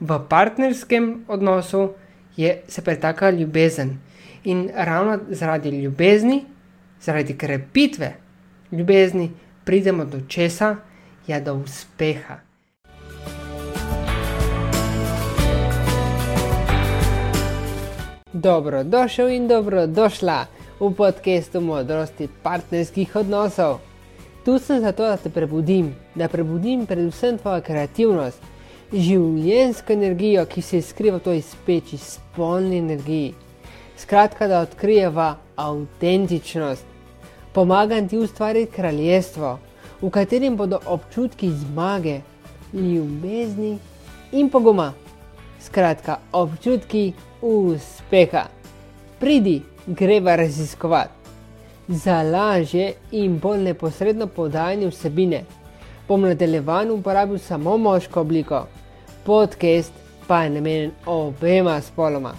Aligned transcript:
v 0.00 0.20
partnerskem 0.28 1.24
odnosu 1.28 1.90
je 2.36 2.62
se 2.68 2.82
pretaka 2.82 3.30
ljubezen. 3.30 3.98
In 4.44 4.70
ravno 4.74 5.18
zaradi 5.28 5.70
ljubezni, 5.70 6.44
zaradi 7.00 7.38
krepitve 7.38 8.16
ljubezni, 8.72 9.30
pridemo 9.64 10.04
do 10.04 10.20
česa, 10.28 10.76
ja, 11.26 11.40
do 11.40 11.54
uspeha. 11.54 12.36
Dobrodošel 18.32 19.28
in 19.28 19.48
dobrodošla 19.48 20.46
v 20.80 20.94
podkastu 20.94 21.60
modrosti 21.60 22.28
partnerskih 22.42 23.16
odnosov. 23.16 23.78
Tu 24.44 24.58
sem 24.58 24.80
zato, 24.80 25.04
da 25.04 25.16
te 25.16 25.30
prebudim, 25.30 25.94
da 26.14 26.28
prebudim 26.28 26.86
predvsem 26.86 27.38
tvojo 27.38 27.60
kreativnost, 27.60 28.42
življensko 28.92 29.92
energijo, 29.92 30.44
ki 30.50 30.62
se 30.62 30.80
skriva 30.82 31.20
v 31.20 31.24
toj 31.28 31.40
speči, 31.46 31.98
spolni 31.98 32.80
energiji. 32.82 33.34
Skratka, 33.98 34.48
da 34.50 34.64
odkrijeva 34.64 35.36
avtentičnost. 35.56 36.86
Pomagam 37.54 38.08
ti 38.08 38.18
ustvariti 38.18 38.72
kraljestvo, 38.72 39.58
v 40.00 40.10
katerem 40.10 40.56
bodo 40.56 40.80
občutki 40.86 41.50
zmage, 41.50 42.20
ljubezni 42.72 43.76
in 44.32 44.50
poguma. 44.50 44.92
Skratka, 45.60 46.18
občutki 46.32 47.12
uspeha. 47.42 48.46
Pridi, 49.20 49.60
greva 49.86 50.36
raziskovati. 50.36 51.14
Za 51.88 52.22
lažje 52.22 52.92
in 53.12 53.38
bolj 53.38 53.64
neposredno 53.68 54.26
podajanje 54.26 54.88
vsebine 54.90 55.44
bom 56.08 56.22
nadaljevan 56.22 56.90
uporabil 56.90 57.38
samo 57.38 57.76
moško 57.76 58.20
obliko 58.20 58.66
podcast 59.24 59.92
pa 60.26 60.42
je 60.42 60.50
namenjen 60.50 60.90
obema 61.06 61.80
spoloma. 61.80 62.34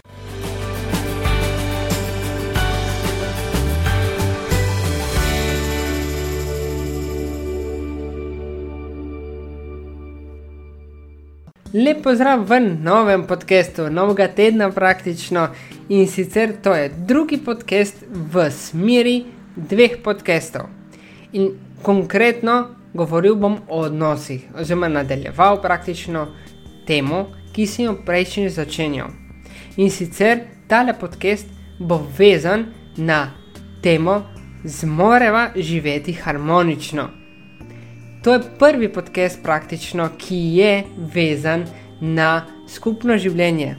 Lep 11.73 12.01
pozdrav 12.03 12.41
v 12.49 12.59
novem 12.59 13.21
podkastu, 13.23 13.89
novega 13.89 14.27
tedna 14.27 14.71
praktično 14.71 15.47
in 15.89 16.07
sicer 16.07 16.51
to 16.63 16.73
je 16.75 16.89
drugi 17.07 17.37
podcast 17.37 18.03
v 18.11 18.49
smeri 18.51 19.23
dveh 19.55 19.95
podkastov. 20.03 20.67
In 21.31 21.53
konkretno 21.81 22.75
govoril 22.93 23.35
bom 23.35 23.55
o 23.69 23.85
odnosih, 23.85 24.49
oziroma 24.59 24.87
nadaljeval 24.87 25.61
praktično 25.61 26.27
temo, 26.87 27.25
ki 27.53 27.67
sem 27.67 27.85
jo 27.85 27.95
prejšnji 28.05 28.49
začenjal. 28.49 29.09
In 29.77 29.89
sicer 29.89 30.45
tale 30.67 30.93
podcast 30.99 31.47
bo 31.79 32.01
vezan 32.17 32.65
na 32.97 33.31
temo 33.81 34.21
Zmoreva 34.63 35.49
živeti 35.55 36.13
harmonično. 36.13 37.09
To 38.23 38.33
je 38.33 38.41
prvi 38.59 38.93
podcast, 38.93 39.43
praktično, 39.43 40.09
ki 40.17 40.35
je 40.35 40.83
vezan 41.13 41.65
na 42.01 42.45
skupno 42.69 43.17
življenje, 43.17 43.75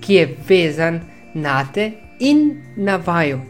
ki 0.00 0.14
je 0.14 0.28
vezan 0.48 1.00
na 1.34 1.58
te 1.74 1.90
in 2.20 2.62
na 2.76 2.96
vaju. 2.96 3.42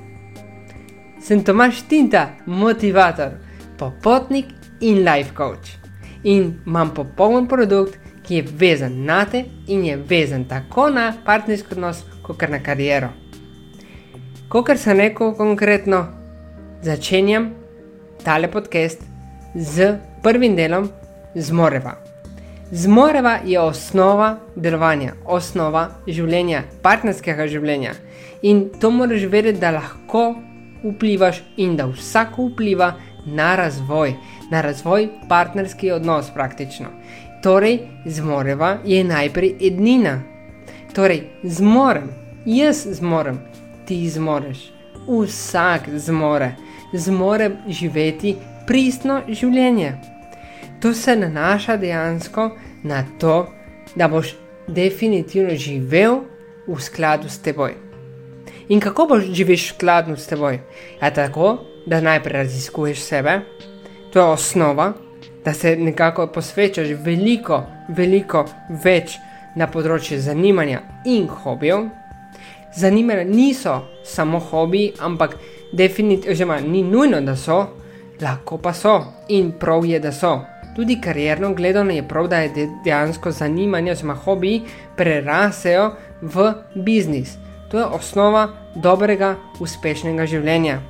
Sem 1.23 1.45
Tomaš 1.45 1.85
Tinta, 1.87 2.33
motivator, 2.47 3.39
popotnik 3.79 4.51
in 4.81 5.05
life 5.07 5.31
coach. 5.37 5.79
In 6.25 6.57
imam 6.67 6.91
popoln 6.95 7.47
produkt, 7.47 8.02
ki 8.33 8.37
je 8.37 8.45
vezan 8.59 9.05
na 9.05 9.25
te 9.25 9.45
in 9.69 9.85
je 9.85 9.97
vezan 9.97 10.45
tako 10.49 10.91
na 10.91 11.13
partnerski 11.25 11.75
odnos, 11.75 11.99
kot 12.23 12.41
na 12.49 12.63
kariero. 12.65 13.11
Kot 14.49 14.71
sem 14.81 14.97
rekel 14.97 15.35
konkretno, 15.37 16.07
začenjam 16.83 17.51
tale 18.25 18.49
podcast 18.49 19.03
z 19.55 19.99
prvim 20.23 20.57
delom 20.57 20.89
Zmoreva. 21.35 21.93
Zmoreva 22.71 23.39
je 23.45 23.61
osnova 23.61 24.39
delovanja, 24.57 25.13
osnova 25.27 25.89
življenja, 26.09 26.63
partnerskega 26.83 27.47
življenja. 27.53 27.93
In 28.43 28.71
to 28.81 28.91
moraš 28.91 29.29
vedeti, 29.29 29.61
da 29.61 29.75
lahko 29.77 30.31
vplivaš 30.83 31.43
in 31.61 31.77
da 31.77 31.85
vsako 31.91 32.49
vpliva 32.49 32.95
na 33.27 33.57
razvoj, 33.57 34.17
na 34.51 34.61
razvoj 34.61 35.09
partnerski 35.29 35.93
odnos 35.93 36.33
praktično. 36.35 36.89
Torej, 37.43 37.81
zmoreva 38.07 38.79
je 38.85 39.05
najprej 39.05 39.57
ednina. 39.61 40.23
Torej, 40.95 41.23
zmorem, 41.43 42.11
jaz 42.47 42.87
zmorem, 42.87 43.41
ti 43.87 44.11
zmoreš, 44.11 44.71
vsak 45.09 45.89
zmore, 45.97 46.55
zmore 46.93 47.51
živeti 47.69 48.37
pristno 48.67 49.21
življenje. 49.29 49.93
To 50.83 50.95
se 50.95 51.17
nanaša 51.17 51.77
dejansko 51.77 52.51
na 52.83 53.05
to, 53.19 53.47
da 53.95 54.09
boš 54.09 54.37
definitivno 54.67 55.57
živel 55.59 56.21
v 56.67 56.81
skladu 56.81 57.29
s 57.29 57.43
teboj. 57.43 57.75
In 58.69 58.81
kako 58.81 59.07
boš 59.07 59.31
živel 59.35 59.59
v 59.59 59.67
skladu 59.67 60.17
s 60.17 60.31
teboj? 60.31 60.61
Ja, 61.03 61.11
tako, 61.11 61.59
da 61.87 62.01
najprej 62.01 62.45
raziskuješ 62.45 63.03
sebe, 63.03 63.41
to 64.13 64.21
je 64.21 64.25
osnova, 64.25 64.93
da 65.45 65.53
se 65.53 65.77
nekako 65.77 66.27
posvečaš 66.27 66.89
veliko, 67.05 67.63
veliko 67.89 68.45
več 68.85 69.19
na 69.57 69.67
področju 69.67 70.21
zanimanja 70.21 70.81
in 71.05 71.29
hobijev. 71.29 71.89
Zanimanja 72.77 73.25
niso 73.29 73.75
samo 74.05 74.39
hobiji, 74.41 74.95
ampak 75.01 75.37
definitivno 75.73 76.61
ni 76.61 76.83
nujno, 76.83 77.21
da 77.21 77.37
so, 77.37 77.67
lahko 78.21 78.59
pa 78.59 78.73
so 78.73 78.97
in 79.29 79.53
prav 79.59 79.85
je, 79.87 80.01
da 80.01 80.13
so. 80.13 80.39
Tudi 80.77 80.97
karjerno 81.01 81.53
gledano 81.55 81.93
je 81.93 82.07
prav, 82.09 82.29
da 82.33 82.39
je 82.39 82.69
dejansko 82.85 83.31
zanimanje 83.31 83.93
oziroma 83.93 84.15
hobiji 84.15 84.63
prerasejo 84.97 85.91
v 86.23 86.53
biznis. 86.75 87.37
To 87.71 87.79
je 87.79 87.85
osnova 87.85 88.49
dobrega, 88.75 89.35
uspešnega 89.61 90.27
življenja. 90.27 90.81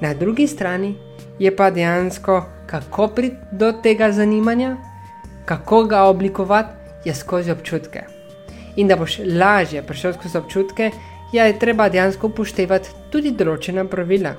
Na 0.00 0.14
drugi 0.14 0.46
strani 0.46 0.94
je 1.42 1.56
pa 1.56 1.70
dejansko, 1.70 2.44
kako 2.66 3.08
priti 3.08 3.36
do 3.52 3.72
tega 3.72 4.12
zanimanja, 4.12 4.76
kako 5.44 5.84
ga 5.84 6.02
oblikovati, 6.02 6.74
je 7.04 7.14
skozi 7.14 7.50
občutke. 7.50 8.02
In 8.76 8.88
da 8.88 8.96
boš 8.96 9.18
lažje 9.18 9.82
prišel 9.82 10.12
skozi 10.12 10.38
občutke, 10.38 10.90
je 11.32 11.58
treba 11.58 11.88
dejansko 11.88 12.30
upoštevati 12.30 12.90
tudi 13.10 13.32
določena 13.34 13.84
pravila. 13.84 14.36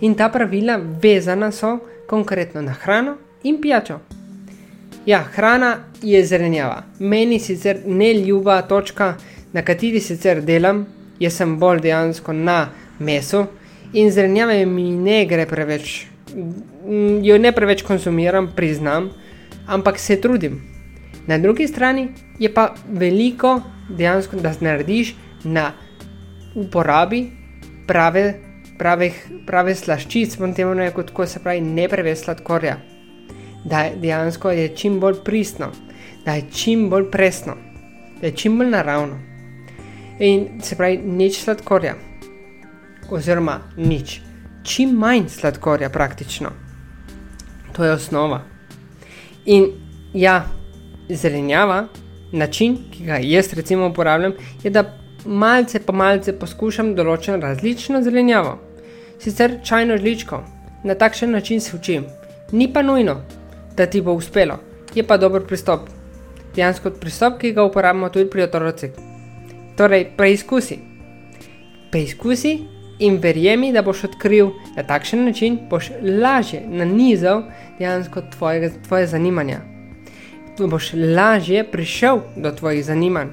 In 0.00 0.14
ta 0.14 0.28
pravila 0.28 0.76
vezana 1.02 1.48
so 1.52 1.78
konkretno 2.06 2.62
na 2.62 2.76
hrano 2.82 3.16
in 3.42 3.60
pijačo. 3.60 3.98
Ja, 5.06 5.22
hrana 5.34 5.78
je 6.02 6.20
zelenjava. 6.26 6.82
Meni 6.98 7.40
sicer 7.40 7.80
ne 7.86 8.12
ljuba 8.14 8.60
točka, 8.68 9.14
na 9.52 9.62
kateri 9.62 10.00
sicer 10.00 10.44
delam, 10.44 10.84
jaz 11.18 11.40
sem 11.40 11.56
bolj 11.58 11.80
dejansko 11.88 12.36
na 12.36 12.66
mesu 12.98 13.46
in 13.92 14.12
zelenjave 14.12 14.66
mi 14.66 14.90
ne 14.92 15.24
gre 15.26 15.46
preveč 15.46 16.07
jo 17.22 17.38
ne 17.38 17.52
preveč 17.52 17.82
konzumiram, 17.82 18.52
priznam, 18.56 19.10
ampak 19.66 19.98
se 19.98 20.20
trudim. 20.20 20.60
Na 21.26 21.38
drugi 21.38 21.66
strani 21.68 22.08
je 22.38 22.54
pa 22.54 22.74
veliko 22.88 23.60
dejansko, 23.88 24.36
da 24.36 24.52
narediš 24.60 25.14
na 25.44 25.72
uporabi 26.54 27.26
prave, 27.86 28.34
prave, 28.78 29.10
prave 29.46 29.74
slaščic, 29.74 30.36
bom 30.38 30.54
temu 30.54 30.74
rekel, 30.74 31.04
tako 31.04 31.26
se 31.26 31.42
pravi, 31.44 31.60
ne 31.60 31.88
preveč 31.88 32.24
sladkorja. 32.24 32.78
Da 33.64 33.88
dejansko 33.96 34.50
je 34.50 34.68
čim 34.76 35.00
bolj 35.00 35.20
pristno, 35.24 35.72
da 36.24 36.38
je 36.38 36.46
čim 36.52 36.88
bolj 36.90 37.10
presno, 37.10 37.56
da 38.20 38.26
je 38.26 38.36
čim 38.36 38.58
bolj 38.58 38.70
naravno. 38.70 39.18
In 40.18 40.62
se 40.62 40.76
pravi, 40.76 40.98
nič 40.98 41.42
sladkorja, 41.42 41.94
oziroma 43.10 43.60
nič 43.76 44.20
čim 44.68 44.92
manj 45.00 45.28
sladkorja, 45.32 45.88
praktično. 45.90 46.52
To 47.76 47.84
je 47.84 47.92
osnova. 47.92 48.42
In 49.46 49.70
ja, 50.14 50.44
zelenjava, 51.08 51.86
način, 52.32 52.76
ki 52.92 53.04
ga 53.04 53.18
jaz 53.22 53.52
recimo 53.56 53.88
uporabljam, 53.88 54.32
je, 54.62 54.70
da 54.70 54.84
malce 55.24 55.80
po 55.80 55.92
malce 55.92 56.34
poskušam 56.38 56.92
določeno 56.94 57.40
različno 57.40 58.02
zelenjavo. 58.04 58.58
Sicer 59.18 59.58
čajno 59.64 59.96
žličko, 59.98 60.42
na 60.84 60.94
takšen 60.94 61.32
način 61.32 61.60
se 61.60 61.76
učim. 61.76 62.04
Ni 62.52 62.68
pa 62.72 62.82
nujno, 62.82 63.20
da 63.76 63.86
ti 63.86 64.02
bo 64.02 64.12
uspelo, 64.12 64.58
je 64.94 65.04
pa 65.06 65.16
dober 65.16 65.46
pristop. 65.46 65.88
Dejansko 66.56 66.90
pristop, 67.00 67.38
ki 67.40 67.52
ga 67.56 67.64
uporabljamo 67.64 68.08
tudi 68.12 68.30
pri 68.30 68.44
otrocih. 68.48 68.90
Torej, 69.76 70.10
preizkusi. 70.16 70.78
Preizkusi 71.90 72.58
In 72.98 73.18
verjemi, 73.22 73.72
da 73.72 73.82
boš 73.82 74.04
odkril, 74.04 74.50
na 74.76 74.82
takšen 74.82 75.24
način 75.24 75.58
boš 75.70 75.90
lažje 76.02 76.62
nanizal 76.66 77.42
dejansko 77.78 78.22
tvojega, 78.30 78.70
tvoje 78.88 79.06
zanimanja. 79.06 79.60
boš 80.58 80.92
lažje 80.92 81.64
prišel 81.70 82.20
do 82.36 82.50
tvojih 82.52 82.84
zanimanj. 82.84 83.28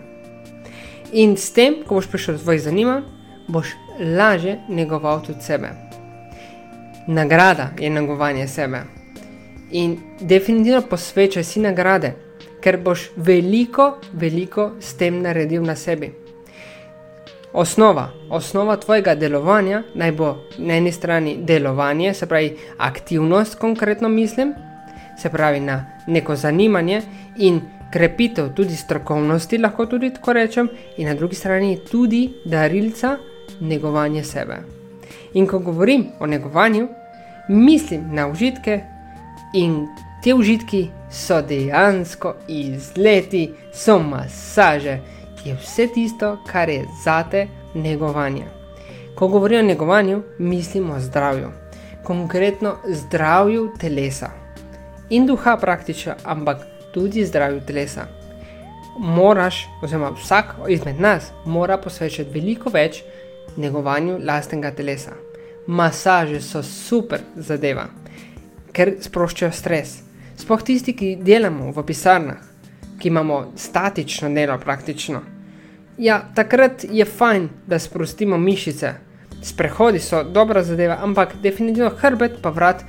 In 1.13 1.37
s 1.37 1.53
tem, 1.53 1.75
ko 1.87 1.95
boš 1.95 2.07
prišel 2.07 2.37
do 2.37 2.43
tvojih 2.43 2.61
zanimanj, 2.61 3.01
boš 3.47 3.73
lažje 3.99 4.59
negoval 4.69 5.23
tudi 5.25 5.41
sebe. 5.41 5.69
Nagrada 7.07 7.69
je 7.79 7.89
negovanje 7.89 8.47
sebe. 8.47 8.81
In 9.71 9.97
definitivno 10.19 10.81
posvečaj 10.81 11.43
si 11.43 11.59
nagrade, 11.59 12.13
ker 12.61 12.77
boš 12.77 13.09
veliko, 13.15 13.97
veliko 14.13 14.71
s 14.79 14.93
tem 14.97 15.21
naredil 15.21 15.63
na 15.63 15.75
sebi. 15.75 16.24
Osnova, 17.57 18.09
osnova 18.29 18.75
tvojega 18.75 19.15
delovanja 19.15 19.83
naj 19.93 20.11
bo 20.11 20.37
na 20.57 20.75
eni 20.75 20.91
strani 20.91 21.37
delovanje, 21.39 22.13
se 22.13 22.27
pravi 22.27 22.57
aktivnost, 22.77 23.55
konkretno 23.55 24.09
mislim, 24.09 24.53
se 25.21 25.29
pravi 25.29 25.59
na 25.59 25.85
neko 26.07 26.35
zanimanje 26.35 27.01
in 27.37 27.61
krepitev 27.93 28.49
tudi 28.55 28.75
strokovnosti, 28.75 29.57
lahko 29.57 29.85
tudi 29.85 30.13
tako 30.13 30.33
rečem, 30.33 30.69
in 30.97 31.07
na 31.07 31.13
drugi 31.15 31.35
strani 31.35 31.79
tudi 31.91 32.33
darilca, 32.45 33.17
negovanje 33.61 34.23
sebe. 34.23 34.57
In 35.33 35.47
ko 35.47 35.59
govorim 35.59 36.07
o 36.19 36.27
negovanju, 36.27 36.87
mislim 37.47 38.09
na 38.11 38.27
užitke, 38.27 38.81
in 39.53 39.87
te 40.23 40.33
užitki 40.33 40.87
so 41.11 41.41
dejansko 41.41 42.35
izleti, 42.47 43.51
so 43.73 43.99
masaže, 43.99 44.99
je 45.45 45.55
vse 45.55 45.87
tisto, 45.87 46.37
kar 46.51 46.69
je 46.69 46.85
zate 47.03 47.47
negovanje. 47.73 48.45
Ko 49.15 49.27
govorim 49.27 49.59
o 49.59 49.67
negovanju, 49.67 50.23
mislim 50.37 50.89
o 50.91 50.99
zdravju, 50.99 51.51
konkretno 52.03 52.75
zdravju 52.87 53.71
telesa 53.79 54.29
in 55.09 55.25
duha 55.25 55.57
praktično, 55.57 56.13
ampak 56.23 56.57
tudi 56.93 57.25
zdravju 57.25 57.61
telesa. 57.67 58.07
Moraš, 58.99 59.67
oziroma 59.83 60.09
vsak 60.09 60.55
izmed 60.67 60.99
nas, 60.99 61.31
mora 61.45 61.77
posvečati 61.77 62.29
veliko 62.31 62.69
več 62.69 63.03
negovanju 63.57 64.19
lastnega 64.23 64.71
telesa. 64.71 65.11
Masaže 65.67 66.41
so 66.41 66.63
super 66.63 67.21
zadeva, 67.35 67.87
ker 68.71 68.95
sproščajo 69.01 69.51
stres. 69.51 69.99
Sploh 70.37 70.63
tisti, 70.63 70.93
ki 70.93 71.15
delamo 71.15 71.71
v 71.71 71.83
pisarnah, 71.85 72.41
ki 72.99 73.07
imamo 73.07 73.45
statično 73.55 74.29
delo 74.29 74.57
praktično. 74.59 75.34
Ja, 75.97 76.19
takrat 76.35 76.85
je 76.91 77.05
fajn, 77.05 77.49
da 77.67 77.79
sprostimo 77.79 78.37
mišice. 78.37 78.93
Sprehodi 79.43 79.99
so 79.99 80.23
dobra 80.23 80.63
zadeva, 80.63 80.97
ampak 81.01 81.35
definitivno 81.41 81.89
hrbet 81.89 82.41
pa 82.41 82.49
vrat 82.49 82.83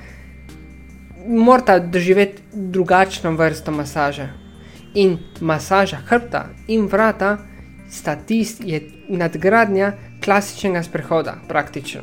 morata 1.27 1.79
doživeti 1.79 2.41
drugačno 2.53 3.31
vrsto 3.31 3.71
masaže. 3.71 4.29
In 4.93 5.17
masaža 5.39 5.97
hrbta 5.97 6.45
in 6.67 6.87
vrata 6.87 7.37
sta 7.89 8.15
tisti, 8.15 8.71
je 8.71 8.81
nadgradnja 9.09 9.91
klasičnega 10.23 10.83
sprehoda, 10.83 11.37
praktično. 11.47 12.01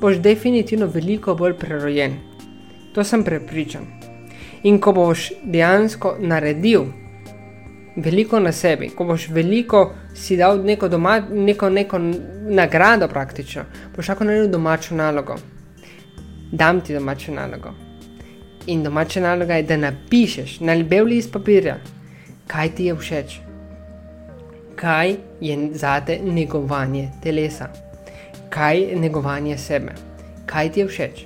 Boš 0.00 0.16
definitivno 0.16 0.86
veliko 0.86 1.34
bolj 1.34 1.56
prerojen. 1.58 2.14
To 2.94 3.04
sem 3.04 3.24
prepričan. 3.24 3.86
In 4.62 4.78
ko 4.80 4.92
boš 4.92 5.32
dejansko 5.44 6.16
naredil 6.20 6.84
veliko 7.98 8.40
na 8.40 8.52
sebi, 8.52 8.88
ko 8.88 9.04
boš 9.04 9.28
veliko 9.28 9.94
si 10.14 10.36
dal 10.36 10.62
neko, 10.64 10.88
doma, 10.88 11.18
neko, 11.30 11.70
neko 11.70 11.98
nagrado, 12.48 13.08
praktično, 13.08 13.64
boš 13.96 14.08
lahko 14.08 14.24
naredil 14.24 14.50
domačo 14.52 14.94
nalogo. 14.94 15.36
Dam 16.52 16.80
ti 16.80 16.94
domačo 16.94 17.32
nalogo. 17.32 17.74
In 18.66 18.82
domača 18.82 19.20
naloga 19.20 19.54
je, 19.54 19.62
da 19.62 19.76
napišeš 19.76 20.60
na 20.60 20.76
bel 20.84 21.04
list 21.04 21.32
papirja, 21.32 21.78
kaj 22.46 22.74
ti 22.74 22.84
je 22.84 22.94
všeč, 22.94 23.38
kaj 24.76 25.16
je 25.40 25.56
zate 25.74 26.18
negovanje 26.22 27.08
telesa, 27.22 27.68
kaj 28.50 28.80
je 28.80 29.00
negovanje 29.00 29.58
sebe, 29.58 29.94
kaj 30.46 30.72
ti 30.72 30.80
je 30.80 30.86
všeč. 30.86 31.24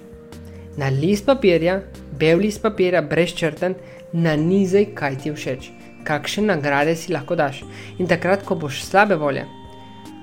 Na 0.77 0.89
list 0.89 1.27
papirja, 1.27 1.81
bel 2.19 2.39
list 2.39 2.63
papirja, 2.63 3.03
brez 3.03 3.35
črten, 3.35 3.75
na 4.13 4.37
nizaj, 4.37 4.87
kaj 4.95 5.19
ti 5.19 5.29
je 5.29 5.35
všeč, 5.35 5.71
kakšne 6.05 6.47
nagrade 6.55 6.97
si 6.97 7.13
lahko 7.13 7.37
daš. 7.37 7.63
In 7.99 8.07
takrat, 8.07 8.45
ko 8.45 8.55
boš 8.55 8.83
slabe 8.85 9.17
volje, 9.17 9.47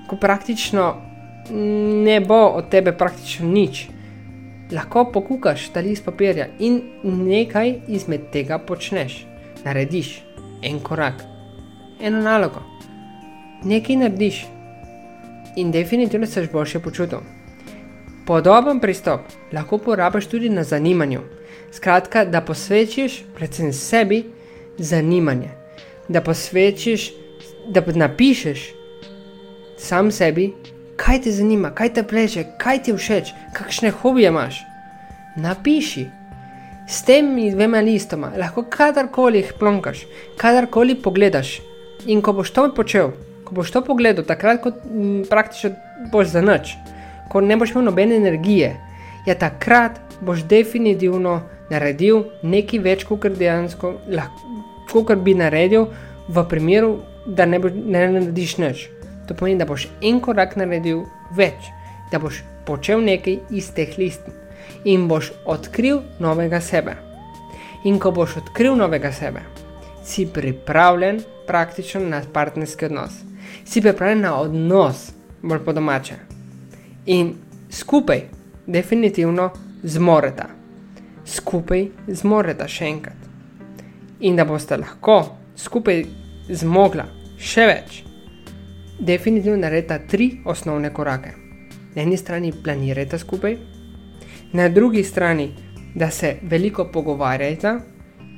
ko 0.08 0.16
praktično 0.16 0.94
ne 2.04 2.20
bo 2.20 2.44
od 2.56 2.68
tebe 2.70 2.92
praktično 2.92 3.48
nič 3.48 3.88
lahko 4.72 5.04
pokukaš 5.12 5.68
ta 5.68 5.80
list 5.80 6.04
papirja 6.04 6.46
in 6.58 6.82
nekaj 7.02 7.74
izmed 7.88 8.30
tega 8.32 8.58
počneš. 8.58 9.26
Narediš 9.64 10.22
en 10.62 10.78
korak, 10.80 11.22
eno 12.00 12.22
nalogo, 12.22 12.62
nekaj 13.64 13.96
narediš 13.96 14.46
in 15.56 15.70
definitivno 15.70 16.26
se 16.26 16.40
boš 16.40 16.52
boljše 16.52 16.80
počutil. 16.80 17.18
Podoben 18.26 18.80
pristop 18.80 19.20
lahko 19.52 19.76
uporabiš 19.76 20.26
tudi 20.26 20.48
na 20.48 20.64
zanimanju. 20.64 21.20
Skratka, 21.72 22.24
da 22.24 22.40
posvečiš 22.40 23.22
predvsem 23.34 23.72
sebi 23.72 24.24
zanimanje, 24.78 25.48
da 26.10 26.20
posvečiš, 26.20 27.10
da 27.70 27.82
napišeš 27.86 28.66
sam 29.78 30.10
sebi 30.10 30.50
kaj 31.00 31.22
te 31.24 31.32
zanima, 31.32 31.70
kaj 31.74 31.92
te 31.96 32.02
pleše, 32.02 32.44
kaj 32.58 32.82
ti 32.84 32.92
všeč, 32.92 33.32
kakšne 33.56 33.90
hobije 33.90 34.28
imaš. 34.28 34.62
Napiši. 35.36 36.06
S 36.88 37.04
temi 37.06 37.50
dvema 37.54 37.80
listoma 37.80 38.32
lahko 38.36 38.66
kadarkoli 38.68 39.38
jih 39.38 39.52
plonkaš, 39.58 40.04
kadarkoli 40.36 40.98
pogledaš. 41.02 41.60
In 42.06 42.22
ko 42.22 42.32
boš 42.32 42.50
to 42.50 42.66
počel, 42.74 43.12
ko 43.44 43.54
boš 43.54 43.70
to 43.70 43.84
pogledal, 43.86 44.24
takrat, 44.26 44.60
ko 44.62 44.72
m, 44.90 45.22
praktično 45.30 45.70
boš 46.12 46.34
za 46.34 46.42
noč, 46.42 46.74
ko 47.30 47.40
ne 47.40 47.56
boš 47.56 47.74
imel 47.74 47.86
nobene 47.88 48.16
energije, 48.16 48.74
ja, 49.26 49.34
takrat 49.38 50.00
boš 50.20 50.44
definitivno 50.48 51.40
naredil 51.70 52.24
nekaj 52.42 52.82
več, 52.84 53.04
kot 53.08 53.38
dejansko 53.38 53.94
lahko, 54.10 54.59
kot 54.92 55.22
bi 55.24 55.34
naredil, 55.34 55.86
v 56.28 56.44
primeru, 56.48 56.98
da 57.26 57.46
ne, 57.46 57.58
bo, 57.58 57.70
ne 57.70 58.06
narediš 58.12 58.56
nič. 58.58 58.88
To 59.28 59.34
pomeni, 59.34 59.58
da 59.58 59.66
boš 59.66 59.88
en 60.02 60.20
korak 60.22 60.56
naredil 60.58 61.04
več, 61.36 61.70
da 62.10 62.18
boš 62.18 62.42
počel 62.66 63.02
nekaj 63.04 63.38
iz 63.50 63.70
teh 63.74 63.94
listov 63.98 64.34
in 64.84 65.08
boš 65.08 65.32
odkril 65.44 66.02
novega 66.18 66.60
sebe. 66.60 66.96
In 67.84 67.98
ko 68.00 68.12
boš 68.12 68.40
odkril 68.42 68.76
novega 68.76 69.12
sebe, 69.12 69.42
si 70.04 70.26
pripravljen 70.26 71.22
praktično 71.46 72.00
na 72.04 72.22
partnerski 72.32 72.86
odnos, 72.86 73.22
si 73.64 73.82
pripravljen 73.82 74.20
na 74.20 74.34
odnos, 74.40 75.10
bolj 75.42 75.64
po 75.64 75.72
domače. 75.72 76.18
In 77.06 77.34
skupaj, 77.70 78.26
definitivno, 78.66 79.50
zmorete. 79.82 80.50
Skupaj 81.24 81.88
zmorete 82.08 82.68
še 82.68 82.90
enkrat. 82.90 83.19
In 84.20 84.36
da 84.36 84.44
boste 84.44 84.76
lahko 84.76 85.22
skupaj 85.56 86.04
zmogla 86.48 87.06
še 87.38 87.66
več 87.66 88.02
definitivno 89.00 89.58
naredite 89.58 90.00
tri 90.08 90.30
osnovne 90.44 90.92
korake. 90.94 91.30
Na 91.94 92.02
eni 92.02 92.16
strani 92.16 92.52
planirajte 92.64 93.18
skupaj, 93.18 93.56
na 94.52 94.68
drugi 94.68 95.04
strani, 95.04 95.50
da 95.94 96.10
se 96.10 96.36
veliko 96.42 96.84
pogovarjate 96.92 97.74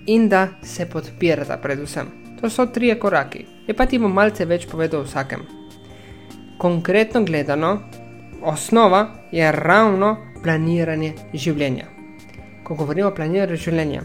in 0.07 0.29
da 0.29 0.49
se 0.63 0.87
podpirate, 0.87 1.59
predvsem. 1.63 2.07
To 2.41 2.51
so 2.51 2.67
tri 2.67 2.95
koraki. 2.99 3.45
Je 3.67 3.75
pa 3.75 3.87
ti 3.87 3.99
bom 3.99 4.13
malce 4.13 4.45
več 4.45 4.67
povedal 4.67 5.01
o 5.01 5.05
vsakem. 5.05 5.43
Konkretno 6.59 7.25
gledano, 7.25 7.81
osnova 8.43 9.29
je 9.33 9.53
ravno 9.53 10.17
planiranje 10.43 11.13
življenja. 11.35 11.87
Ko 12.65 12.75
govorimo 12.75 13.09
o 13.09 13.15
planiranju 13.15 13.57
življenja, 13.57 14.03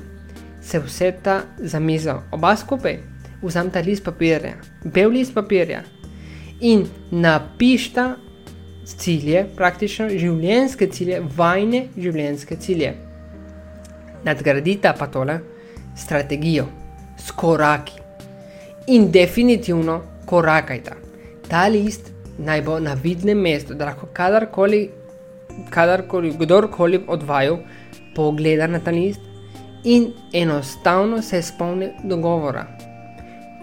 se 0.67 0.79
vse 0.79 1.11
ta 1.23 1.41
za 1.57 1.79
mizo, 1.79 2.21
oba 2.31 2.55
skupaj, 2.55 2.97
vzamete 3.41 3.81
list 3.81 4.03
papirja, 4.03 4.57
bel 4.83 5.13
list 5.15 5.33
papirja, 5.33 5.83
in 6.59 6.83
napišta 7.11 8.07
cilje, 8.87 9.45
praktično 9.55 10.09
življenjske 10.09 10.89
cilje, 10.91 11.21
vajne 11.37 11.85
življenjske 11.95 12.57
cilje. 12.59 12.93
Nadgradita 14.27 14.91
pa 14.97 15.07
tole 15.11 15.37
strategijo 15.95 16.65
s 17.19 17.31
koraki 17.31 18.01
in 18.91 19.07
definitivno 19.11 20.01
korakajta. 20.27 20.97
Ta 21.47 21.67
list 21.71 22.11
naj 22.37 22.61
bo 22.65 22.79
na 22.83 22.95
vidnem 23.03 23.39
mestu, 23.39 23.75
da 23.75 23.87
lahko 23.91 24.09
kadarkoli, 24.13 24.81
kadarkoli, 25.71 26.33
kdorkoli 26.39 27.01
od 27.07 27.23
vaju 27.23 27.61
pogleda 28.15 28.67
na 28.67 28.83
ta 28.83 28.91
list 28.91 29.26
in 29.83 30.13
enostavno 30.33 31.21
se 31.21 31.41
spomni 31.41 31.89
dogovora. 32.03 32.67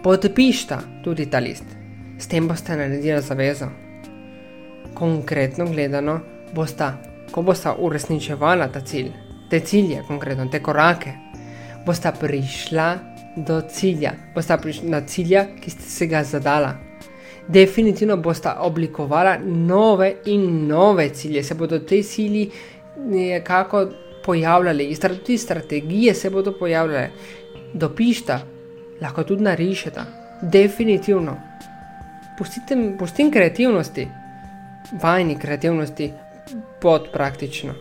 Podpišta 0.03 0.79
tudi 1.03 1.25
ta 1.29 1.39
list 1.39 1.75
s 2.17 2.27
tem 2.27 2.47
boste 2.47 2.75
naredili 2.75 3.21
zavezo. 3.21 3.67
Konkretno 4.93 5.65
gledano, 5.65 6.19
boste, 6.53 6.91
ko 7.31 7.41
boste 7.41 7.73
uresničevali 7.77 8.69
ta 8.73 8.81
cilj, 8.81 9.11
te 9.49 9.59
cilje, 9.59 10.03
konkretno 10.07 10.47
te 10.51 10.61
korake, 10.63 11.13
boste 11.85 12.11
prišla 12.19 12.87
do 13.35 13.61
cilja, 13.69 14.13
bosta 14.35 14.57
prišla 14.57 14.89
na 14.89 15.01
cilja, 15.01 15.45
ki 15.61 15.71
ste 15.71 15.89
se 15.89 16.07
ga 16.07 16.23
zadala. 16.23 16.75
Definitivno 17.47 18.17
bosta 18.17 18.55
oblikovala 18.65 19.37
nove 19.43 20.15
in 20.25 20.67
nove 20.67 21.09
cilje, 21.09 21.43
se 21.43 21.55
bodo 21.55 21.79
te 21.79 22.01
cilji 22.03 22.49
nekako 22.97 23.85
pojavljali, 24.25 24.95
tudi 24.95 25.37
strategije 25.37 26.13
se 26.13 26.29
bodo 26.29 26.51
pojavljale. 26.51 27.09
Dopišta, 27.73 28.39
lahko 29.01 29.23
tudi 29.23 29.43
narišeta, 29.43 30.05
definitivno. 30.41 31.35
Pustite, 32.37 32.75
pustim 32.99 33.31
kreativnosti, 33.31 34.07
vajni 35.01 35.39
kreativnosti, 35.39 36.11
pod 36.81 37.07
praktično. 37.13 37.73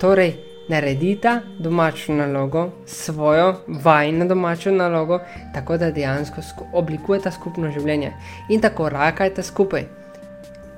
Torej, 0.00 0.34
naredite 0.68 1.40
domačo 1.58 2.12
nalogo, 2.12 2.70
svojo 2.86 3.54
vajno 3.68 4.26
domačo 4.26 4.70
nalogo, 4.70 5.20
tako 5.54 5.76
da 5.76 5.90
dejansko 5.90 6.40
oblikujete 6.72 7.30
skupno 7.30 7.70
življenje 7.70 8.12
in 8.48 8.60
tako 8.60 8.88
rakajte 8.88 9.42
skupaj. 9.42 9.84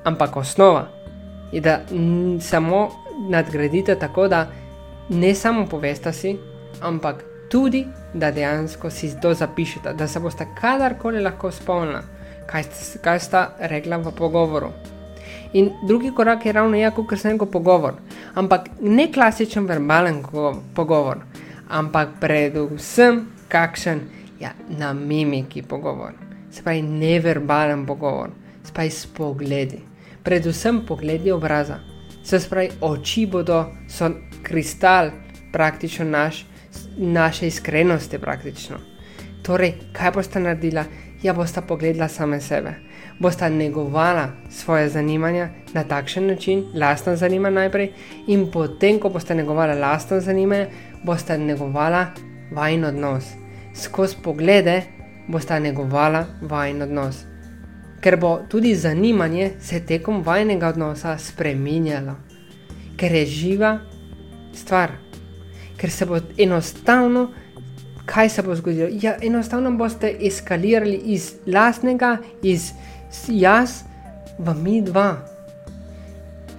Ampak 0.05 0.37
osnova 0.37 0.89
je, 1.53 1.61
da 1.61 1.81
samo 2.41 2.89
nadgradite 3.31 3.95
tako, 3.99 4.29
da 4.29 4.47
ne 5.09 5.35
samo 5.35 5.67
poveste 5.67 6.13
si, 6.13 6.37
ampak 6.81 7.25
tudi, 7.49 7.87
da 8.15 8.31
dejansko 8.31 8.91
si 8.91 9.13
to 9.21 9.35
zapišete, 9.35 9.93
da 9.93 10.09
se 10.09 10.21
boste 10.21 10.47
kadarkoli 10.61 11.23
lahko 11.23 11.51
spomnili, 11.51 12.03
kaj, 12.47 12.65
kaj 13.03 13.21
sta 13.21 13.49
rekla 13.61 13.97
v 13.97 14.13
pogovoru. 14.17 14.71
In 15.53 15.71
drugi 15.87 16.11
korak 16.15 16.47
je 16.47 16.53
ravno 16.53 16.77
jako, 16.77 17.07
ker 17.07 17.19
sem 17.19 17.33
rekel 17.33 17.47
pogovor. 17.47 17.95
Ampak 18.35 18.69
ne 18.81 19.13
klasičen 19.13 19.67
verbalen 19.67 20.23
pogovor, 20.75 21.23
ampak 21.69 22.19
predvsem 22.21 23.27
kakšen 23.49 24.01
ja, 24.41 24.53
na 24.69 24.93
mimiki 24.93 25.63
pogovor. 25.63 26.13
Se 26.51 26.63
pravi, 26.63 26.83
neverbalen 26.83 27.87
pogovor, 27.87 28.31
se 28.65 28.73
pravi, 28.73 28.91
s 28.91 29.07
pogledi. 29.07 29.81
Predvsem 30.23 30.83
pogledi 30.87 31.33
obraza. 31.33 31.79
Se 32.23 32.41
pravi, 32.51 32.71
oči 32.81 33.27
bodo, 33.27 33.65
so 33.89 34.11
kristal, 34.47 35.11
praktično 35.53 36.05
naš, 36.05 36.45
naše 36.97 37.47
iskrenosti. 37.47 38.19
Praktično. 38.19 38.79
Torej, 39.43 39.75
kaj 39.93 40.15
boste 40.15 40.41
naredila? 40.41 40.85
Ja, 41.23 41.35
boste 41.35 41.63
pogledala 41.67 42.09
same 42.09 42.41
sebe 42.41 42.87
bosta 43.19 43.49
negovala 43.49 44.29
svoje 44.51 44.89
zanimanja 44.89 45.49
na 45.73 45.85
takšen 45.85 46.27
način, 46.27 46.65
lastna 46.75 47.17
zanimanja 47.17 47.55
najprej, 47.55 47.93
in 48.27 48.51
potem, 48.51 48.99
ko 48.99 49.09
boste 49.09 49.35
negovala 49.35 49.75
lastna 49.75 50.21
zanimanja, 50.21 50.67
boste 51.05 51.39
negovala 51.39 52.07
vajen 52.53 52.85
odnos. 52.85 53.25
Skozi 53.75 54.17
poglede 54.23 54.83
boste 55.29 55.61
negovala 55.61 56.27
vajen 56.43 56.83
odnos. 56.83 57.25
Ker 58.01 58.17
bo 58.17 58.39
tudi 58.49 58.75
zanimanje 58.75 59.51
se 59.61 59.81
tekom 59.81 60.23
vajnega 60.23 60.69
odnosa 60.69 61.19
spremenjalo, 61.19 62.15
ker 62.97 63.13
je 63.13 63.27
živa 63.27 63.79
stvar, 64.57 64.93
ker 65.77 65.91
se 65.91 66.07
bo 66.07 66.21
enostavno. 66.39 67.29
Kaj 68.07 68.29
se 68.29 68.43
bo 68.43 68.55
zgodilo? 68.55 68.89
Ja, 69.03 69.17
enostavno 69.23 69.71
boste 69.75 70.13
eskalirali 70.23 70.95
iz 71.05 71.33
lastnega, 71.47 72.17
iz 72.43 72.71
jaz 73.29 73.83
v 74.39 74.55
mi 74.55 74.83
dva. 74.83 75.17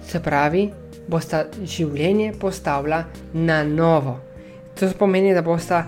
Se 0.08 0.20
pravi, 0.20 0.68
bosta 1.08 1.44
življenje 1.64 2.34
postavila 2.40 3.04
na 3.32 3.62
novo. 3.64 4.18
To 4.78 4.90
pomeni, 4.98 5.34
da 5.34 5.42
bosta 5.42 5.84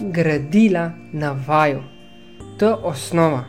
gradila 0.00 0.90
na 1.12 1.32
vaju. 1.46 1.82
To 2.58 2.66
je 2.66 2.74
osnova. 2.74 3.44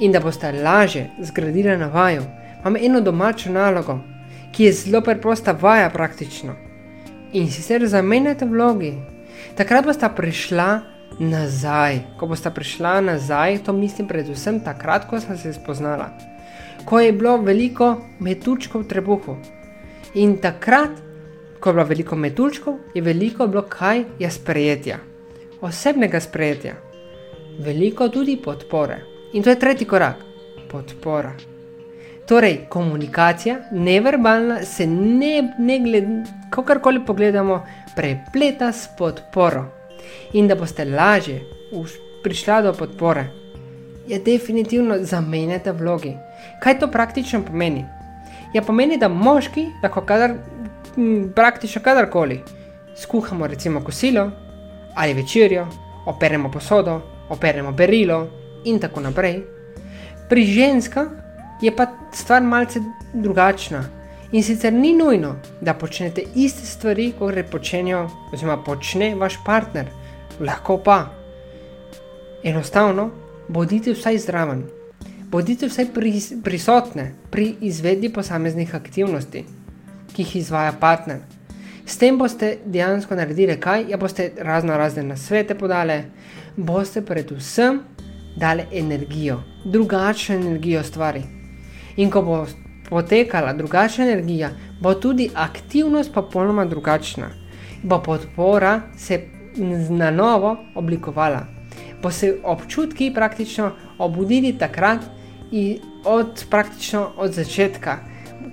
In 0.00 0.12
da 0.12 0.20
boste 0.20 0.52
lažje 0.52 1.10
zgradili 1.20 1.76
na 1.76 1.86
vaju, 1.86 2.22
imam 2.60 2.76
eno 2.76 3.00
domačo 3.00 3.52
nalogo, 3.52 3.98
ki 4.52 4.64
je 4.64 4.72
zelo 4.72 5.00
preprosta, 5.00 5.52
vaja 5.52 5.90
praktično. 5.90 6.69
In 7.32 7.50
sicer 7.50 7.86
zamenjate 7.86 8.44
vlogi. 8.44 8.94
Takrat 9.54 9.86
boste 9.86 10.08
prišla 10.16 10.80
nazaj. 11.18 12.00
Ko 12.18 12.26
boste 12.26 12.50
prišla 12.50 13.00
nazaj, 13.00 13.60
to 13.64 13.72
mislim 13.72 14.08
predvsem 14.08 14.60
takrat, 14.64 15.06
ko 15.06 15.20
sem 15.20 15.38
se 15.38 15.52
spoznala, 15.52 16.10
ko 16.84 17.00
je 17.00 17.12
bilo 17.12 17.36
veliko 17.38 17.92
metučkov 18.18 18.82
v 18.82 18.88
trebuhu. 18.88 19.36
In 20.14 20.38
takrat, 20.42 20.90
ko 21.60 21.70
je 21.70 21.74
bilo 21.74 21.84
veliko 21.84 22.16
metučkov, 22.16 22.78
je 22.94 23.02
veliko 23.02 23.46
bilo 23.46 23.62
kaj 23.62 24.04
je 24.18 24.30
sprejetja, 24.30 24.98
osebnega 25.60 26.20
sprejetja, 26.20 26.74
veliko 27.60 28.08
tudi 28.08 28.40
podpore. 28.42 29.04
In 29.32 29.42
to 29.42 29.50
je 29.50 29.58
tretji 29.58 29.86
korak, 29.86 30.24
podpora. 30.70 31.36
Torej, 32.26 32.66
komunikacija, 32.68 33.60
neverbalna, 33.72 34.62
se 34.64 34.86
ne, 34.86 35.54
ne 35.58 35.78
glede, 35.78 36.39
kakorkoli 36.50 37.04
pogledamo, 37.06 37.62
prepleta 37.96 38.72
s 38.72 38.88
podporo 38.98 39.64
in 40.32 40.48
da 40.48 40.54
boste 40.54 40.84
lažje 40.84 41.40
prišli 42.22 42.62
do 42.62 42.72
podpore, 42.72 43.24
je 44.08 44.18
definitivno 44.18 44.98
zamenjate 45.00 45.72
vlogi. 45.72 46.16
Kaj 46.62 46.78
to 46.78 46.88
praktično 46.90 47.42
pomeni? 47.42 47.84
Ja, 48.54 48.62
pomeni, 48.62 48.98
da 48.98 49.08
moški 49.08 49.66
lahko 49.82 50.02
kadar, 50.02 50.34
praktično 51.34 51.82
kadarkoli 51.82 52.40
skuhamo, 52.96 53.46
recimo 53.46 53.84
kosilo 53.84 54.30
ali 54.94 55.14
večerjo, 55.14 55.66
operemo 56.06 56.50
posodo, 56.50 57.00
operemo 57.28 57.72
berilo 57.72 58.26
in 58.64 58.78
tako 58.78 59.00
naprej. 59.00 59.42
Pri 60.28 60.44
ženskah 60.44 61.06
je 61.62 61.76
pa 61.76 61.86
stvar 62.12 62.42
malce 62.42 62.80
drugačna. 63.14 63.84
In 64.32 64.42
sicer 64.42 64.72
ni 64.72 64.92
nujno, 64.94 65.36
da 65.60 65.74
počnete 65.74 66.22
iste 66.34 66.66
stvari, 66.66 67.12
kot 67.18 67.34
jih 67.34 68.58
počne 68.64 69.14
vaš 69.14 69.38
partner 69.44 69.88
lahko 70.40 70.78
pa. 70.78 71.06
Enostavno, 72.44 73.10
bodite 73.48 73.92
vsaj 73.92 74.18
zraven, 74.18 74.62
bodite 75.30 75.66
vsaj 75.66 75.88
prisotni 76.44 77.08
pri 77.30 77.54
izvedbi 77.60 78.12
posameznih 78.12 78.74
aktivnosti, 78.74 79.44
ki 80.14 80.22
jih 80.22 80.36
izvaja 80.36 80.72
partner. 80.80 81.18
S 81.86 81.98
tem 81.98 82.18
boste 82.18 82.58
dejansko 82.64 83.18
naredili 83.18 83.58
kaj, 83.60 83.88
ja 83.90 83.96
boste 83.98 84.30
razno 84.38 84.76
razne 84.78 85.02
nasvete 85.02 85.58
podali, 85.58 86.04
boste 86.56 87.02
predvsem 87.02 87.82
dali 88.36 88.62
energijo, 88.72 89.42
drugačno 89.64 90.34
energijo 90.34 90.82
stvari. 90.82 91.22
In 91.96 92.10
ko 92.10 92.22
bo 92.22 92.44
potekala 92.90 93.52
drugačna 93.52 94.04
energija, 94.04 94.50
bo 94.80 94.94
tudi 94.94 95.30
aktivnost 95.34 96.14
popolnoma 96.14 96.64
drugačna. 96.64 97.30
Bo 97.82 98.02
podpora 98.02 98.80
se 98.96 99.20
na 99.90 100.10
novo 100.10 100.56
oblikovala. 100.74 101.46
Bo 102.02 102.10
se 102.10 102.36
občutki 102.44 103.12
praktično 103.14 103.72
obudili 103.98 104.58
takrat 104.58 105.00
in 105.50 105.78
od 106.04 106.44
praktično 106.50 107.12
od 107.16 107.32
začetka, 107.32 107.96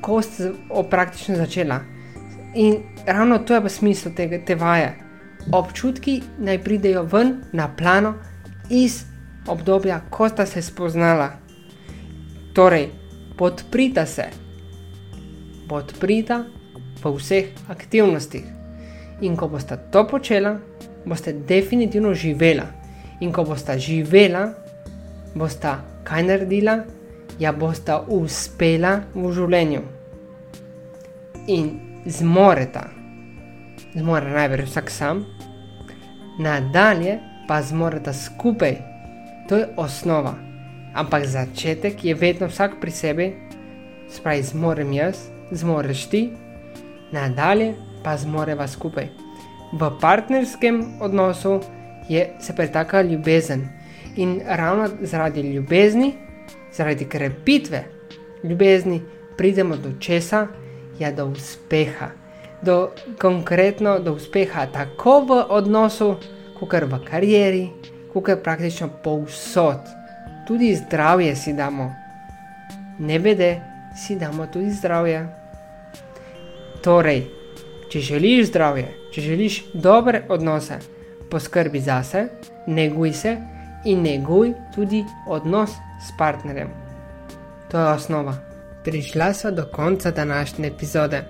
ko 0.01 0.21
ste 0.21 0.51
praktično 0.89 1.35
začela. 1.35 1.79
In 2.55 2.75
ravno 3.05 3.37
to 3.37 3.53
je 3.53 3.59
v 3.59 3.69
smislu 3.69 4.11
te, 4.15 4.41
te 4.45 4.55
vaje. 4.55 4.95
Občutki 5.51 6.21
naj 6.39 6.63
pridejo 6.63 7.03
ven 7.03 7.37
na 7.53 7.67
plano 7.75 8.13
iz 8.69 9.03
obdobja, 9.47 10.01
ko 10.09 10.29
sta 10.29 10.45
se 10.45 10.61
spoznala. 10.61 11.29
Torej, 12.53 12.89
podprita 13.37 14.05
se, 14.05 14.25
podprita 15.69 16.45
v 17.03 17.11
vseh 17.15 17.53
aktivnostih. 17.69 18.45
In 19.21 19.37
ko 19.37 19.49
boste 19.49 19.77
to 19.91 20.05
počela, 20.09 20.57
boste 21.05 21.33
definitivno 21.33 22.13
živela. 22.13 22.65
In 23.21 23.31
ko 23.31 23.45
boste 23.45 23.77
živela, 23.79 24.53
boste 25.35 25.77
kaj 26.03 26.23
naredila, 26.23 26.81
ja 27.39 27.53
boste 27.53 27.93
uspela 28.09 29.01
v 29.13 29.31
življenju. 29.33 29.83
In 31.47 31.69
zmorete, 32.05 32.83
zmore 33.93 34.33
največ 34.33 34.65
vsak 34.65 34.91
sam, 34.91 35.25
nadalje 36.41 37.19
pa 37.47 37.61
zmorete 37.61 38.13
skupaj. 38.13 38.77
To 39.47 39.61
je 39.61 39.69
osnova. 39.77 40.46
Ampak 40.97 41.29
začetek 41.29 42.01
je 42.03 42.17
vedno 42.17 42.49
vsak 42.49 42.81
pri 42.81 42.91
sebi, 42.91 43.27
spravi 44.09 44.41
zmorem 44.43 44.91
jaz, 44.97 45.29
zmoreš 45.53 46.09
ti, 46.09 46.21
nadalje 47.13 47.75
pa 48.01 48.17
zmoreva 48.17 48.65
skupaj 48.67 49.27
v 49.71 49.91
partnerskem 50.01 51.01
odnosu 51.01 51.59
je 52.09 52.29
se 52.39 52.55
pretaka 52.55 53.01
ljubezen. 53.01 53.67
In 54.15 54.41
ravno 54.45 54.89
zaradi 55.01 55.41
ljubezni, 55.41 56.13
zaradi 56.73 57.05
krepitve 57.05 57.83
ljubezni, 58.43 59.01
pridemo 59.37 59.75
do 59.75 59.91
česa, 59.99 60.47
ja, 60.99 61.11
do 61.11 61.25
uspeha. 61.25 62.07
Do, 62.61 62.89
konkretno 63.21 63.99
do 63.99 64.13
uspeha, 64.13 64.65
tako 64.65 65.19
v 65.19 65.45
odnosu, 65.49 66.15
kot 66.59 66.73
v 66.73 66.99
karieri, 67.05 67.69
kot 68.13 68.43
praktično 68.43 68.89
povsod. 69.03 69.79
Tudi 70.47 70.75
zdravje 70.75 71.35
si 71.35 71.53
damo. 71.53 71.95
Ne 72.99 73.19
vede, 73.19 73.61
si 73.95 74.15
damo 74.15 74.45
tudi 74.47 74.71
zdravje. 74.71 75.27
Torej, 76.83 77.25
če 77.91 77.99
želiš 77.99 78.47
zdravje, 78.47 78.87
če 79.11 79.21
želiš 79.21 79.57
dobre 79.73 80.23
odnose, 80.29 80.79
poskrbi 81.31 81.81
zase, 81.83 82.27
neguj 82.67 83.13
se 83.13 83.35
in 83.85 84.01
neguj 84.07 84.53
tudi 84.75 85.03
odnos 85.27 85.75
s 86.07 86.15
partnerjem. 86.17 86.71
To 87.71 87.79
je 87.79 87.91
osnova. 87.91 88.37
Prišla 88.83 89.33
so 89.33 89.51
do 89.51 89.67
konca 89.73 90.11
današnje 90.11 90.67
epizode. 90.67 91.23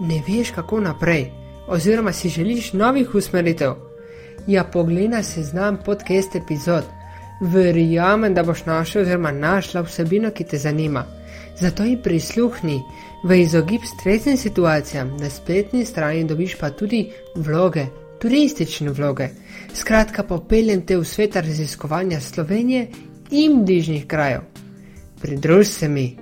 Ne 0.00 0.22
veš, 0.28 0.50
kako 0.50 0.80
naprej, 0.80 1.30
oziroma 1.68 2.12
si 2.12 2.28
želiš 2.28 2.72
novih 2.72 3.14
usmeritev. 3.14 3.74
Ja, 4.46 4.64
poglej 4.64 5.22
se 5.22 5.42
znam 5.42 5.76
podcast 5.84 6.36
epizod. 6.36 7.03
Verjamem, 7.40 8.34
da 8.34 8.42
boš 8.42 8.64
našel 8.66 9.02
oziroma 9.02 9.32
našla 9.32 9.82
vsebino, 9.82 10.30
ki 10.30 10.44
te 10.44 10.58
zanima. 10.58 11.04
Zato 11.60 11.84
ji 11.84 11.96
prisluhni, 12.02 12.80
v 13.24 13.40
izogib 13.40 13.80
stresnim 13.84 14.36
situacijam 14.36 15.16
na 15.20 15.30
spletni 15.30 15.84
strani 15.84 16.24
dobiš 16.24 16.58
pa 16.58 16.70
tudi 16.70 17.10
vloge, 17.34 17.86
turistične 18.20 18.90
vloge. 18.90 19.28
Skratka, 19.74 20.22
popeljem 20.22 20.82
te 20.86 20.96
v 20.96 21.04
svet 21.04 21.36
raziskovanja 21.36 22.20
Slovenije 22.20 22.88
in 23.30 23.64
bližnjih 23.64 24.06
krajev. 24.06 24.40
Pridruž 25.20 25.66
se 25.66 25.88
mi. 25.88 26.16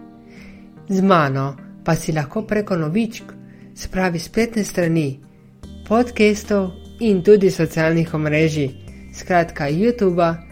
Z 0.88 1.02
mano 1.02 1.56
pa 1.84 1.94
si 1.96 2.12
lahko 2.12 2.42
preko 2.42 2.76
novičk, 2.76 3.24
spravi 3.74 4.18
spletne 4.18 4.64
strani, 4.64 5.20
podcastov 5.88 6.70
in 7.00 7.22
tudi 7.22 7.50
socialnih 7.50 8.14
omrežij, 8.14 8.70
skratka 9.14 9.70
YouTube, 9.70 10.51